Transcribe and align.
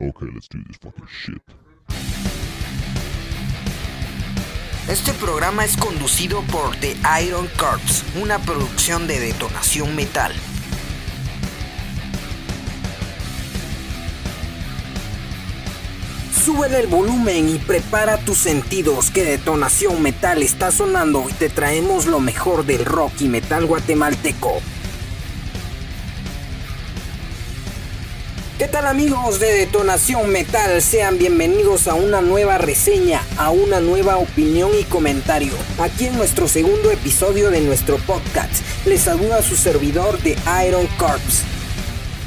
Okay, 0.00 0.26
let's 0.34 0.48
do 0.48 0.58
this 0.66 0.76
fucking 0.78 1.06
shit. 1.06 1.42
Este 4.88 5.12
programa 5.14 5.64
es 5.64 5.76
conducido 5.76 6.42
por 6.50 6.74
The 6.76 6.96
Iron 7.24 7.48
Corps, 7.56 8.04
una 8.20 8.38
producción 8.40 9.06
de 9.06 9.20
detonación 9.20 9.94
metal. 9.94 10.32
Súbele 16.44 16.80
el 16.80 16.88
volumen 16.88 17.48
y 17.48 17.58
prepara 17.58 18.18
tus 18.18 18.38
sentidos 18.38 19.12
que 19.12 19.22
Detonación 19.22 20.02
Metal 20.02 20.42
está 20.42 20.72
sonando 20.72 21.24
y 21.30 21.32
te 21.34 21.48
traemos 21.48 22.06
lo 22.06 22.18
mejor 22.18 22.66
del 22.66 22.84
rock 22.84 23.12
y 23.20 23.28
metal 23.28 23.64
guatemalteco. 23.64 24.60
¿Qué 28.62 28.68
tal 28.68 28.86
amigos 28.86 29.40
de 29.40 29.52
Detonación 29.52 30.30
Metal? 30.30 30.80
Sean 30.80 31.18
bienvenidos 31.18 31.88
a 31.88 31.94
una 31.94 32.20
nueva 32.20 32.58
reseña, 32.58 33.20
a 33.36 33.50
una 33.50 33.80
nueva 33.80 34.18
opinión 34.18 34.70
y 34.78 34.84
comentario. 34.84 35.52
Aquí 35.80 36.06
en 36.06 36.16
nuestro 36.16 36.46
segundo 36.46 36.92
episodio 36.92 37.50
de 37.50 37.60
nuestro 37.60 37.96
podcast, 37.96 38.52
les 38.86 39.00
saluda 39.00 39.42
su 39.42 39.56
servidor 39.56 40.16
de 40.22 40.36
Iron 40.64 40.86
Corps. 40.96 41.42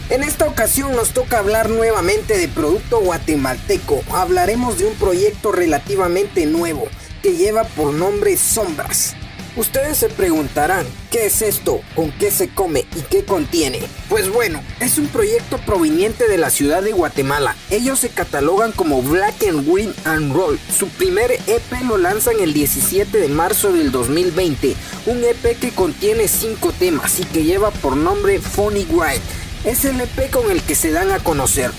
En 0.09 0.23
esta 0.23 0.45
ocasión 0.45 0.93
nos 0.93 1.11
toca 1.11 1.39
hablar 1.39 1.69
nuevamente 1.69 2.37
de 2.37 2.49
producto 2.49 2.99
guatemalteco. 2.99 4.03
Hablaremos 4.11 4.77
de 4.77 4.87
un 4.87 4.95
proyecto 4.95 5.53
relativamente 5.53 6.45
nuevo 6.47 6.89
que 7.23 7.37
lleva 7.37 7.63
por 7.63 7.93
nombre 7.93 8.35
Sombras. 8.35 9.15
Ustedes 9.57 9.97
se 9.97 10.09
preguntarán, 10.09 10.85
¿qué 11.11 11.27
es 11.27 11.41
esto? 11.41 11.79
¿Con 11.95 12.11
qué 12.11 12.29
se 12.29 12.49
come? 12.49 12.85
¿Y 12.93 13.01
qué 13.09 13.23
contiene? 13.23 13.79
Pues 14.09 14.29
bueno, 14.29 14.61
es 14.81 14.97
un 14.97 15.07
proyecto 15.07 15.57
proveniente 15.59 16.27
de 16.27 16.37
la 16.37 16.49
ciudad 16.49 16.83
de 16.83 16.91
Guatemala. 16.91 17.55
Ellos 17.69 17.99
se 17.99 18.09
catalogan 18.09 18.73
como 18.73 19.01
Black 19.01 19.43
and 19.47 19.65
Green 19.65 19.93
and 20.03 20.33
Roll. 20.33 20.59
Su 20.77 20.89
primer 20.89 21.31
EP 21.31 21.71
lo 21.87 21.97
lanzan 21.97 22.35
el 22.41 22.51
17 22.51 23.17
de 23.17 23.29
marzo 23.29 23.71
del 23.71 23.93
2020. 23.93 24.75
Un 25.05 25.23
EP 25.23 25.57
que 25.57 25.71
contiene 25.71 26.27
5 26.27 26.73
temas 26.73 27.21
y 27.21 27.23
que 27.23 27.45
lleva 27.45 27.71
por 27.71 27.95
nombre 27.95 28.39
Funny 28.39 28.83
Grind 28.83 29.21
es 29.63 29.85
el 29.85 30.01
EP 30.01 30.29
con 30.31 30.51
el 30.51 30.61
que 30.63 30.75
se 30.75 30.91
dan 30.91 31.11
a 31.11 31.19
conocer. 31.19 31.71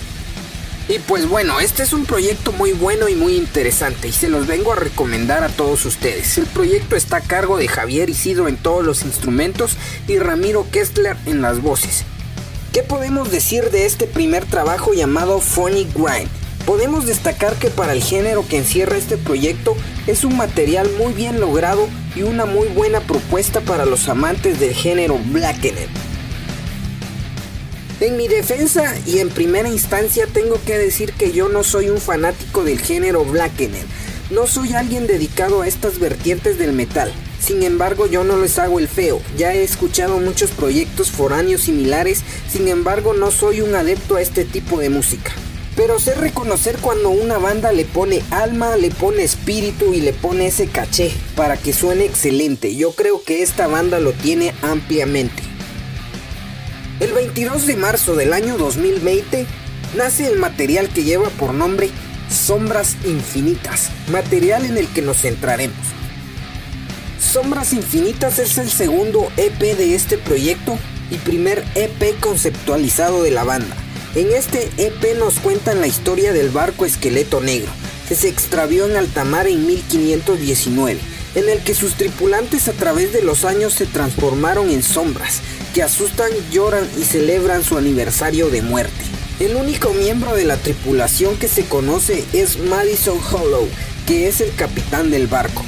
Y 0.88 1.00
pues 1.00 1.28
bueno, 1.28 1.58
este 1.58 1.82
es 1.82 1.92
un 1.92 2.06
proyecto 2.06 2.52
muy 2.52 2.70
bueno 2.72 3.08
y 3.08 3.16
muy 3.16 3.34
interesante 3.34 4.06
y 4.06 4.12
se 4.12 4.28
los 4.28 4.46
vengo 4.46 4.72
a 4.72 4.76
recomendar 4.76 5.42
a 5.42 5.48
todos 5.48 5.84
ustedes. 5.84 6.38
El 6.38 6.46
proyecto 6.46 6.94
está 6.94 7.16
a 7.16 7.22
cargo 7.22 7.56
de 7.56 7.66
Javier 7.66 8.08
Isidro 8.08 8.46
en 8.46 8.56
todos 8.56 8.84
los 8.84 9.02
instrumentos 9.02 9.76
y 10.06 10.18
Ramiro 10.18 10.64
Kessler 10.70 11.16
en 11.26 11.42
las 11.42 11.60
voces. 11.60 12.04
¿Qué 12.72 12.84
podemos 12.84 13.32
decir 13.32 13.70
de 13.70 13.84
este 13.84 14.06
primer 14.06 14.44
trabajo 14.44 14.92
llamado 14.92 15.40
Funny 15.40 15.88
Grind? 15.92 16.30
Podemos 16.66 17.04
destacar 17.04 17.54
que 17.56 17.70
para 17.70 17.92
el 17.92 18.02
género 18.02 18.46
que 18.46 18.58
encierra 18.58 18.96
este 18.96 19.16
proyecto 19.16 19.76
es 20.06 20.22
un 20.22 20.36
material 20.36 20.88
muy 20.98 21.12
bien 21.12 21.40
logrado 21.40 21.88
y 22.14 22.22
una 22.22 22.44
muy 22.44 22.68
buena 22.68 23.00
propuesta 23.00 23.60
para 23.60 23.86
los 23.86 24.08
amantes 24.08 24.60
del 24.60 24.74
género 24.74 25.18
Blackened. 25.32 26.05
En 27.98 28.18
mi 28.18 28.28
defensa 28.28 28.94
y 29.06 29.20
en 29.20 29.30
primera 29.30 29.70
instancia 29.70 30.26
tengo 30.26 30.60
que 30.66 30.76
decir 30.76 31.14
que 31.14 31.32
yo 31.32 31.48
no 31.48 31.64
soy 31.64 31.88
un 31.88 31.98
fanático 31.98 32.62
del 32.62 32.78
género 32.78 33.24
Blackened. 33.24 33.86
No 34.28 34.46
soy 34.46 34.74
alguien 34.74 35.06
dedicado 35.06 35.62
a 35.62 35.66
estas 35.66 35.98
vertientes 35.98 36.58
del 36.58 36.74
metal. 36.74 37.10
Sin 37.40 37.62
embargo, 37.62 38.06
yo 38.06 38.22
no 38.22 38.36
les 38.36 38.58
hago 38.58 38.78
el 38.78 38.88
feo. 38.88 39.22
Ya 39.38 39.54
he 39.54 39.62
escuchado 39.62 40.20
muchos 40.20 40.50
proyectos 40.50 41.10
foráneos 41.10 41.62
similares, 41.62 42.20
sin 42.50 42.68
embargo, 42.68 43.14
no 43.14 43.30
soy 43.30 43.62
un 43.62 43.74
adepto 43.74 44.16
a 44.16 44.20
este 44.20 44.44
tipo 44.44 44.78
de 44.78 44.90
música. 44.90 45.32
Pero 45.74 45.98
sé 45.98 46.14
reconocer 46.14 46.76
cuando 46.76 47.08
una 47.08 47.38
banda 47.38 47.72
le 47.72 47.86
pone 47.86 48.22
alma, 48.30 48.76
le 48.76 48.90
pone 48.90 49.22
espíritu 49.22 49.94
y 49.94 50.02
le 50.02 50.12
pone 50.12 50.48
ese 50.48 50.66
caché 50.66 51.12
para 51.34 51.56
que 51.56 51.72
suene 51.72 52.04
excelente. 52.04 52.76
Yo 52.76 52.92
creo 52.92 53.22
que 53.22 53.42
esta 53.42 53.68
banda 53.68 54.00
lo 54.00 54.12
tiene 54.12 54.52
ampliamente. 54.60 55.55
El 56.98 57.12
22 57.12 57.66
de 57.66 57.76
marzo 57.76 58.14
del 58.14 58.32
año 58.32 58.56
2020 58.56 59.44
nace 59.96 60.28
el 60.28 60.38
material 60.38 60.88
que 60.88 61.04
lleva 61.04 61.28
por 61.28 61.52
nombre 61.52 61.90
Sombras 62.30 62.96
Infinitas, 63.04 63.90
material 64.10 64.64
en 64.64 64.78
el 64.78 64.88
que 64.88 65.02
nos 65.02 65.18
centraremos. 65.18 65.76
Sombras 67.20 67.74
Infinitas 67.74 68.38
es 68.38 68.56
el 68.56 68.70
segundo 68.70 69.30
EP 69.36 69.58
de 69.76 69.94
este 69.94 70.16
proyecto 70.16 70.78
y 71.10 71.16
primer 71.16 71.62
EP 71.74 72.18
conceptualizado 72.18 73.22
de 73.22 73.30
la 73.30 73.44
banda. 73.44 73.76
En 74.14 74.32
este 74.32 74.70
EP 74.78 75.18
nos 75.18 75.38
cuentan 75.38 75.82
la 75.82 75.86
historia 75.86 76.32
del 76.32 76.48
barco 76.48 76.86
Esqueleto 76.86 77.42
Negro, 77.42 77.70
que 78.08 78.14
se 78.14 78.28
extravió 78.28 78.86
en 78.86 78.96
alta 78.96 79.24
mar 79.24 79.46
en 79.46 79.66
1519, 79.66 80.98
en 81.36 81.48
el 81.50 81.62
que 81.62 81.74
sus 81.74 81.94
tripulantes 81.94 82.66
a 82.66 82.72
través 82.72 83.12
de 83.12 83.22
los 83.22 83.44
años 83.44 83.74
se 83.74 83.86
transformaron 83.86 84.70
en 84.70 84.82
sombras, 84.82 85.42
que 85.74 85.82
asustan, 85.82 86.30
lloran 86.50 86.88
y 86.98 87.04
celebran 87.04 87.62
su 87.62 87.76
aniversario 87.76 88.48
de 88.48 88.62
muerte. 88.62 89.04
El 89.38 89.54
único 89.54 89.92
miembro 89.92 90.34
de 90.34 90.46
la 90.46 90.56
tripulación 90.56 91.36
que 91.36 91.46
se 91.46 91.66
conoce 91.66 92.24
es 92.32 92.58
Madison 92.58 93.18
Hollow, 93.30 93.68
que 94.06 94.28
es 94.28 94.40
el 94.40 94.54
capitán 94.54 95.10
del 95.10 95.26
barco. 95.26 95.62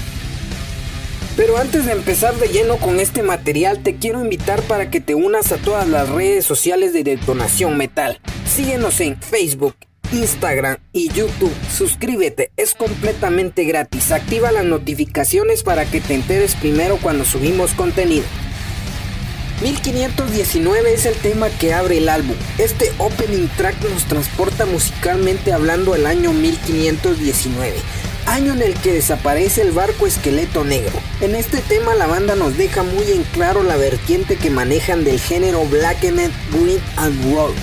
Pero 1.37 1.59
antes 1.59 1.85
de 1.85 1.93
empezar 1.93 2.35
de 2.37 2.49
lleno 2.49 2.79
con 2.79 2.99
este 2.99 3.23
material, 3.23 3.83
te 3.83 3.97
quiero 3.97 4.23
invitar 4.23 4.63
para 4.63 4.91
que 4.91 5.01
te 5.01 5.15
unas 5.15 5.53
a 5.53 5.59
todas 5.59 5.87
las 5.87 6.09
redes 6.09 6.47
sociales 6.47 6.95
de 6.95 7.05
Detonación 7.05 7.77
Metal. 7.77 8.21
Síguenos 8.47 9.01
en 9.01 9.21
Facebook, 9.21 9.77
Instagram 10.13 10.79
y 10.93 11.09
YouTube. 11.09 11.55
Suscríbete, 11.71 12.51
es 12.57 12.75
completamente 12.75 13.65
gratis. 13.65 14.11
Activa 14.13 14.53
las 14.53 14.65
notificaciones 14.65 15.63
para 15.63 15.85
que 15.85 16.01
te 16.01 16.15
enteres 16.15 16.55
primero 16.55 16.99
cuando 16.99 17.25
subimos 17.25 17.73
contenido. 17.73 18.25
1519 19.63 20.95
es 20.95 21.05
el 21.05 21.15
tema 21.17 21.49
que 21.51 21.75
abre 21.75 21.99
el 21.99 22.09
álbum. 22.09 22.37
Este 22.59 22.93
opening 22.99 23.49
track 23.57 23.75
nos 23.91 24.05
transporta 24.05 24.67
musicalmente 24.67 25.53
hablando 25.53 25.95
al 25.95 26.07
año 26.07 26.33
1519, 26.33 27.75
año 28.27 28.53
en 28.53 28.63
el 28.63 28.75
que 28.75 28.93
desaparece 28.93 29.63
el 29.63 29.73
barco 29.73 30.07
esqueleto 30.07 30.63
negro. 30.63 31.01
En 31.21 31.35
este 31.35 31.59
tema 31.59 31.97
la 31.97 32.07
banda 32.07 32.37
nos 32.37 32.57
deja 32.57 32.85
muy 32.85 33.11
en 33.11 33.25
claro 33.25 33.65
la 33.65 33.77
vertiente 33.77 34.37
que 34.37 34.51
manejan 34.51 35.03
del 35.03 35.19
género 35.19 35.65
Blackened, 35.65 36.31
Green 36.53 36.81
and 36.97 37.35
Roll. 37.35 37.55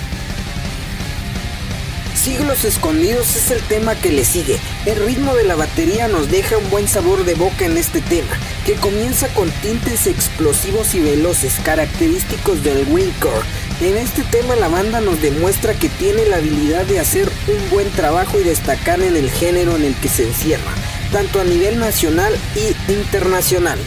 Siglos 2.26 2.66
Escondidos 2.66 3.36
es 3.36 3.52
el 3.52 3.62
tema 3.62 3.94
que 3.94 4.12
le 4.12 4.26
sigue. 4.26 4.58
El 4.88 5.06
ritmo 5.06 5.36
de 5.36 5.44
la 5.44 5.54
batería 5.54 6.08
nos 6.08 6.32
deja 6.32 6.58
un 6.58 6.68
buen 6.72 6.88
sabor 6.88 7.24
de 7.24 7.36
boca 7.36 7.66
en 7.66 7.78
este 7.78 8.02
tema, 8.02 8.32
que 8.66 8.74
comienza 8.74 9.28
con 9.36 9.48
tintes 9.62 10.08
explosivos 10.08 10.96
y 10.96 11.02
veloces, 11.02 11.54
característicos 11.64 12.64
del 12.64 12.84
windcore. 12.90 13.46
En 13.80 13.96
este 13.96 14.24
tema 14.24 14.56
la 14.56 14.70
banda 14.70 15.02
nos 15.02 15.22
demuestra 15.22 15.76
que 15.76 15.88
tiene 15.88 16.26
la 16.26 16.38
habilidad 16.38 16.86
de 16.88 17.00
hacer 17.00 17.30
un 17.48 17.70
buen 17.70 17.92
trabajo 17.92 18.40
y 18.40 18.44
destacar 18.44 19.02
en 19.02 19.16
el 19.16 19.30
género 19.30 19.76
en 19.76 19.84
el 19.84 19.94
que 19.94 20.10
se 20.10 20.24
encierra, 20.26 20.74
tanto 21.12 21.40
a 21.40 21.44
nivel 21.44 21.78
nacional 21.78 22.36
y 22.56 22.92
internacional. 22.92 23.78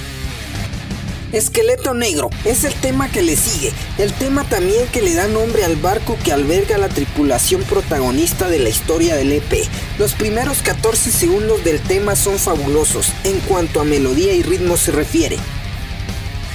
Esqueleto 1.30 1.92
Negro 1.92 2.30
es 2.46 2.64
el 2.64 2.72
tema 2.72 3.10
que 3.10 3.20
le 3.20 3.36
sigue, 3.36 3.70
el 3.98 4.14
tema 4.14 4.44
también 4.44 4.86
que 4.86 5.02
le 5.02 5.12
da 5.12 5.28
nombre 5.28 5.62
al 5.62 5.76
barco 5.76 6.16
que 6.24 6.32
alberga 6.32 6.78
la 6.78 6.88
tripulación 6.88 7.62
protagonista 7.64 8.48
de 8.48 8.58
la 8.58 8.70
historia 8.70 9.14
del 9.14 9.32
EP. 9.32 9.68
Los 9.98 10.14
primeros 10.14 10.62
14 10.62 11.12
segundos 11.12 11.62
del 11.64 11.80
tema 11.80 12.16
son 12.16 12.38
fabulosos 12.38 13.12
en 13.24 13.38
cuanto 13.40 13.82
a 13.82 13.84
melodía 13.84 14.32
y 14.32 14.42
ritmo 14.42 14.78
se 14.78 14.90
refiere. 14.90 15.36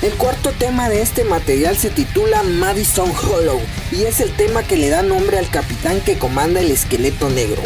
El 0.02 0.14
cuarto 0.14 0.52
tema 0.58 0.90
de 0.90 1.04
este 1.04 1.24
material 1.24 1.78
se 1.78 1.92
titula 1.92 2.42
Madison 2.42 3.12
Hollow 3.12 3.62
y 3.92 4.06
es 4.06 4.22
el 4.22 4.36
tema 4.36 4.64
que 4.64 4.78
le 4.78 4.90
da 4.90 5.04
nombre 5.04 5.38
al 5.38 5.50
capitán 5.52 6.02
que 6.02 6.18
comanda 6.18 6.62
el 6.62 6.72
esqueleto 6.72 7.30
negro. 7.30 7.62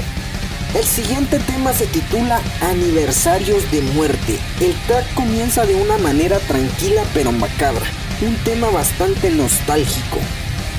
El 0.75 0.84
siguiente 0.84 1.40
tema 1.40 1.74
se 1.74 1.88
titula 1.88 2.42
Aniversarios 2.62 3.72
de 3.72 3.81
Muerte. 3.81 4.38
El 4.60 4.74
track 4.86 5.14
comienza 5.14 5.66
de 5.66 5.75
una 5.75 5.98
manera 5.98 6.40
tranquila 6.40 7.04
pero 7.14 7.31
macabra, 7.31 7.86
un 8.22 8.36
tema 8.44 8.69
bastante 8.69 9.31
nostálgico. 9.31 10.19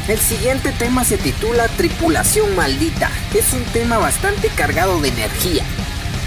El 0.07 0.19
siguiente 0.19 0.73
tema 0.73 1.05
se 1.05 1.17
titula 1.17 1.69
Tripulación 1.69 2.55
Maldita. 2.55 3.11
Es 3.35 3.53
un 3.55 3.65
tema 3.73 3.97
bastante 3.97 4.49
cargado 4.49 5.01
de 5.01 5.09
energía. 5.09 5.65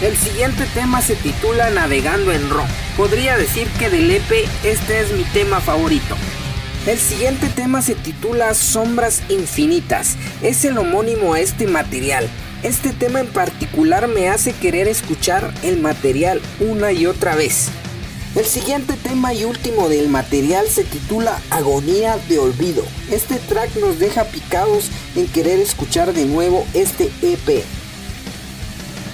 El 0.01 0.17
siguiente 0.17 0.65
tema 0.73 1.01
se 1.01 1.15
titula 1.15 1.69
Navegando 1.69 2.31
en 2.31 2.49
Ron. 2.49 2.67
Podría 2.97 3.37
decir 3.37 3.67
que 3.77 3.89
del 3.91 4.09
EP 4.09 4.31
este 4.63 5.01
es 5.01 5.13
mi 5.13 5.23
tema 5.25 5.61
favorito. 5.61 6.17
El 6.87 6.97
siguiente 6.97 7.47
tema 7.47 7.83
se 7.83 7.93
titula 7.93 8.55
Sombras 8.55 9.21
Infinitas. 9.29 10.17
Es 10.41 10.65
el 10.65 10.79
homónimo 10.79 11.35
a 11.35 11.39
este 11.39 11.67
material. 11.67 12.27
Este 12.63 12.93
tema 12.93 13.19
en 13.19 13.27
particular 13.27 14.07
me 14.07 14.29
hace 14.29 14.53
querer 14.53 14.87
escuchar 14.87 15.51
el 15.63 15.81
material 15.81 16.39
una 16.59 16.91
y 16.91 17.07
otra 17.07 17.35
vez. 17.35 17.69
El 18.35 18.45
siguiente 18.45 18.93
tema 18.97 19.33
y 19.33 19.45
último 19.45 19.89
del 19.89 20.09
material 20.09 20.67
se 20.67 20.83
titula 20.83 21.41
Agonía 21.49 22.19
de 22.29 22.37
Olvido. 22.37 22.83
Este 23.09 23.37
track 23.39 23.75
nos 23.77 23.97
deja 23.97 24.25
picados 24.25 24.91
en 25.15 25.25
querer 25.27 25.59
escuchar 25.59 26.13
de 26.13 26.25
nuevo 26.25 26.67
este 26.75 27.09
EP. 27.23 27.63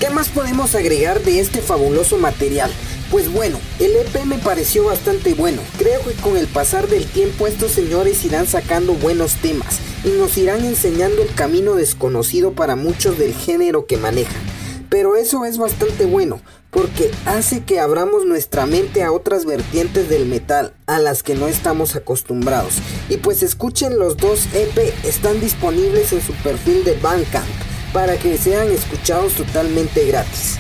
¿Qué 0.02 0.10
más 0.10 0.28
podemos 0.28 0.76
agregar 0.76 1.22
de 1.22 1.40
este 1.40 1.62
fabuloso 1.62 2.18
material? 2.18 2.70
Pues 3.12 3.32
bueno, 3.32 3.58
el 3.80 3.96
EP 3.96 4.26
me 4.26 4.38
pareció 4.38 4.84
bastante 4.84 5.34
bueno. 5.34 5.62
Creo 5.78 6.04
que 6.04 6.12
con 6.16 6.36
el 6.36 6.46
pasar 6.48 6.90
del 6.90 7.06
tiempo 7.06 7.48
estos 7.48 7.72
señores 7.72 8.26
irán 8.26 8.48
sacando 8.48 8.94
buenos 8.94 9.36
temas 9.36 9.80
y 10.04 10.10
nos 10.10 10.38
irán 10.38 10.66
enseñando 10.66 11.22
el 11.22 11.34
camino 11.34 11.76
desconocido 11.76 12.52
para 12.52 12.76
muchos 12.76 13.18
del 13.18 13.34
género 13.34 13.86
que 13.86 13.96
manejan. 13.96 14.42
Pero 14.90 15.16
eso 15.16 15.46
es 15.46 15.58
bastante 15.58 16.06
bueno, 16.06 16.42
porque 16.70 17.10
hace 17.26 17.64
que 17.64 17.80
abramos 17.80 18.26
nuestra 18.26 18.66
mente 18.66 19.04
a 19.04 19.14
otras 19.14 19.46
vertientes 19.46 20.10
del 20.10 20.26
metal 20.26 20.74
a 20.86 21.00
las 21.00 21.24
que 21.24 21.36
no 21.36 21.48
estamos 21.48 21.96
acostumbrados. 21.96 22.74
Y 23.08 23.18
pues 23.18 23.42
escuchen 23.42 23.98
los 23.98 24.18
dos 24.18 24.48
EP, 24.54 24.94
están 25.06 25.40
disponibles 25.40 26.12
en 26.12 26.22
su 26.22 26.34
perfil 26.34 26.84
de 26.84 26.98
Bandcamp 27.00 27.48
para 27.94 28.18
que 28.18 28.38
sean 28.38 28.70
escuchados 28.70 29.34
totalmente 29.34 30.06
gratis. 30.06 30.58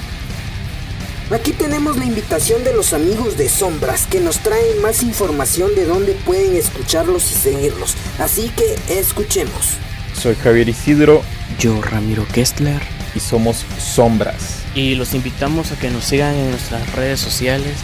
Aquí 1.29 1.51
tenemos 1.51 1.97
la 1.97 2.05
invitación 2.05 2.63
de 2.63 2.73
los 2.73 2.93
amigos 2.93 3.37
de 3.37 3.49
Sombras 3.49 4.07
que 4.07 4.21
nos 4.21 4.39
traen 4.39 4.81
más 4.81 5.03
información 5.03 5.75
de 5.75 5.83
dónde 5.83 6.13
pueden 6.13 6.55
escucharlos 6.55 7.29
y 7.31 7.35
seguirlos. 7.35 7.95
Así 8.17 8.49
que 8.55 8.97
escuchemos. 8.97 9.73
Soy 10.13 10.35
Javier 10.35 10.69
Isidro. 10.69 11.21
Yo 11.59 11.81
Ramiro 11.81 12.25
Kestler. 12.31 12.81
Y 13.13 13.19
somos 13.19 13.65
Sombras. 13.77 14.61
Y 14.73 14.95
los 14.95 15.13
invitamos 15.13 15.73
a 15.73 15.75
que 15.77 15.89
nos 15.89 16.05
sigan 16.05 16.33
en 16.33 16.51
nuestras 16.51 16.89
redes 16.93 17.19
sociales, 17.19 17.75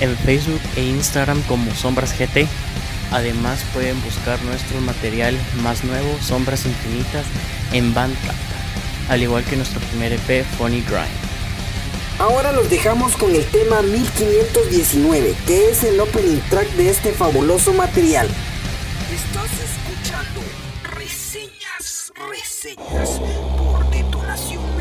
en 0.00 0.14
Facebook 0.18 0.60
e 0.76 0.84
Instagram 0.84 1.40
como 1.44 1.74
Sombras 1.74 2.12
GT. 2.12 2.46
Además 3.10 3.64
pueden 3.72 4.02
buscar 4.02 4.42
nuestro 4.42 4.82
material 4.82 5.34
más 5.62 5.82
nuevo, 5.84 6.18
Sombras 6.20 6.66
Infinitas, 6.66 7.24
en 7.72 7.94
Bandcamp, 7.94 8.36
al 9.08 9.22
igual 9.22 9.44
que 9.44 9.56
nuestro 9.56 9.80
primer 9.80 10.12
EP, 10.12 10.44
Funny 10.58 10.82
Grind. 10.82 11.31
Ahora 12.22 12.52
los 12.52 12.70
dejamos 12.70 13.16
con 13.16 13.34
el 13.34 13.44
tema 13.46 13.82
1519, 13.82 15.34
que 15.44 15.70
es 15.70 15.82
el 15.82 15.98
opening 15.98 16.38
track 16.50 16.68
de 16.74 16.88
este 16.88 17.10
fabuloso 17.10 17.72
material. 17.72 18.28
Estás 19.12 19.50
escuchando 19.58 20.40
reseñas, 20.94 22.12
reseñas 22.30 23.20
por 23.58 23.90
detonación 23.90 24.71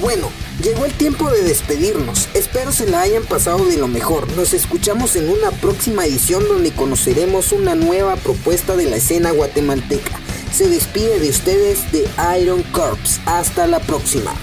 Bueno, 0.00 0.30
llegó 0.62 0.84
el 0.84 0.92
tiempo 0.92 1.30
de 1.30 1.42
despedirnos. 1.42 2.28
Espero 2.34 2.70
se 2.70 2.88
la 2.88 3.00
hayan 3.00 3.24
pasado 3.24 3.64
de 3.64 3.78
lo 3.78 3.88
mejor. 3.88 4.30
Nos 4.36 4.52
escuchamos 4.52 5.16
en 5.16 5.28
una 5.28 5.50
próxima 5.50 6.04
edición 6.04 6.46
donde 6.46 6.72
conoceremos 6.72 7.52
una 7.52 7.74
nueva 7.74 8.16
propuesta 8.16 8.76
de 8.76 8.90
la 8.90 8.96
escena 8.96 9.30
guatemalteca. 9.30 10.20
Se 10.52 10.68
despide 10.68 11.18
de 11.18 11.30
ustedes 11.30 11.90
de 11.92 12.06
Iron 12.40 12.62
Corps. 12.72 13.20
Hasta 13.26 13.66
la 13.66 13.80
próxima. 13.80 14.34